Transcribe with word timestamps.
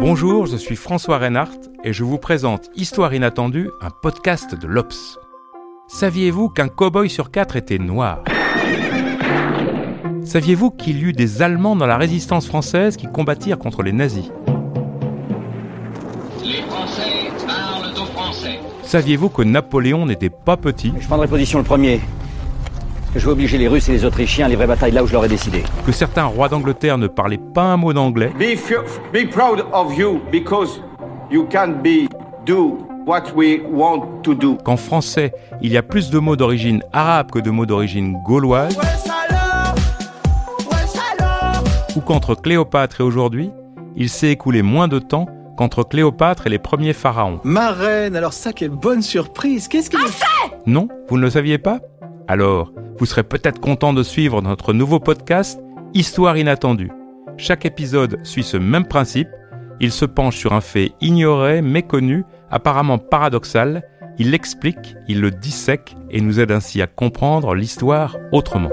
Bonjour, 0.00 0.46
je 0.46 0.56
suis 0.56 0.76
François 0.76 1.18
Reinhardt 1.18 1.58
et 1.84 1.92
je 1.92 2.04
vous 2.04 2.16
présente 2.16 2.70
Histoire 2.74 3.12
inattendue, 3.12 3.68
un 3.82 3.90
podcast 3.90 4.54
de 4.54 4.66
l'Obs. 4.66 5.18
Saviez-vous 5.88 6.48
qu'un 6.48 6.68
cow-boy 6.68 7.10
sur 7.10 7.30
quatre 7.30 7.54
était 7.54 7.76
noir? 7.76 8.24
Saviez-vous 10.24 10.70
qu'il 10.70 10.96
y 10.96 11.02
eut 11.02 11.12
des 11.12 11.42
Allemands 11.42 11.76
dans 11.76 11.86
la 11.86 11.98
résistance 11.98 12.46
française 12.46 12.96
qui 12.96 13.08
combattirent 13.12 13.58
contre 13.58 13.82
les 13.82 13.92
nazis? 13.92 14.32
Les 16.42 16.62
Français 16.62 17.30
parlent 17.46 17.92
aux 17.92 18.06
Français. 18.06 18.58
Saviez-vous 18.82 19.28
que 19.28 19.42
Napoléon 19.42 20.06
n'était 20.06 20.30
pas 20.30 20.56
petit? 20.56 20.94
Je 20.98 21.06
prendrai 21.06 21.28
position 21.28 21.58
le 21.58 21.64
premier. 21.64 22.00
Je 23.16 23.26
vais 23.26 23.32
obliger 23.32 23.58
les 23.58 23.66
Russes 23.66 23.88
et 23.88 23.92
les 23.92 24.04
Autrichiens 24.04 24.46
à 24.46 24.48
livrer 24.48 24.68
bataille 24.68 24.92
là 24.92 25.02
où 25.02 25.06
je 25.06 25.12
leur 25.12 25.24
ai 25.24 25.28
décidé. 25.28 25.64
Que 25.84 25.90
certains 25.90 26.24
rois 26.24 26.48
d'Angleterre 26.48 26.96
ne 26.96 27.08
parlaient 27.08 27.40
pas 27.54 27.64
un 27.64 27.76
mot 27.76 27.92
d'anglais. 27.92 28.30
Be, 28.38 28.56
be 29.12 29.28
proud 29.28 29.64
of 29.72 29.98
you 29.98 30.20
because 30.30 30.80
you 31.28 31.44
can 31.50 31.80
be 31.82 32.08
do 32.46 32.78
what 33.06 33.24
we 33.34 33.60
want 33.68 34.22
to 34.22 34.34
do. 34.34 34.56
Qu'en 34.64 34.76
français, 34.76 35.32
il 35.60 35.72
y 35.72 35.76
a 35.76 35.82
plus 35.82 36.10
de 36.10 36.20
mots 36.20 36.36
d'origine 36.36 36.84
arabe 36.92 37.32
que 37.32 37.40
de 37.40 37.50
mots 37.50 37.66
d'origine 37.66 38.16
gauloise. 38.24 38.78
Ou 41.96 42.00
qu'entre 42.00 42.36
Cléopâtre 42.36 43.00
et 43.00 43.04
aujourd'hui, 43.04 43.50
il 43.96 44.08
s'est 44.08 44.30
écoulé 44.30 44.62
moins 44.62 44.86
de 44.86 45.00
temps 45.00 45.26
qu'entre 45.56 45.82
Cléopâtre 45.82 46.46
et 46.46 46.50
les 46.50 46.60
premiers 46.60 46.92
pharaons. 46.92 47.40
Ma 47.42 47.72
reine, 47.72 48.14
alors 48.14 48.32
ça, 48.32 48.52
quelle 48.52 48.70
bonne 48.70 49.02
surprise. 49.02 49.66
Qu'est-ce 49.66 49.90
qu'il 49.90 49.98
Non 50.66 50.86
Vous 51.08 51.16
ne 51.16 51.22
le 51.22 51.30
saviez 51.30 51.58
pas? 51.58 51.80
Alors, 52.28 52.70
vous 53.00 53.06
serez 53.06 53.22
peut-être 53.22 53.60
content 53.60 53.94
de 53.94 54.02
suivre 54.02 54.42
notre 54.42 54.74
nouveau 54.74 55.00
podcast 55.00 55.58
Histoire 55.94 56.36
inattendue. 56.36 56.92
Chaque 57.38 57.64
épisode 57.64 58.20
suit 58.24 58.42
ce 58.42 58.58
même 58.58 58.86
principe. 58.86 59.28
Il 59.80 59.90
se 59.90 60.04
penche 60.04 60.36
sur 60.36 60.52
un 60.52 60.60
fait 60.60 60.92
ignoré, 61.00 61.62
méconnu, 61.62 62.24
apparemment 62.50 62.98
paradoxal. 62.98 63.82
Il 64.18 64.32
l'explique, 64.32 64.96
il 65.08 65.22
le 65.22 65.30
dissèque 65.30 65.96
et 66.10 66.20
nous 66.20 66.40
aide 66.40 66.52
ainsi 66.52 66.82
à 66.82 66.86
comprendre 66.86 67.54
l'histoire 67.54 68.18
autrement. 68.32 68.70